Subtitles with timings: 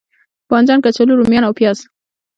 [0.49, 1.79] بانجان، کچالو، روميان او پیاز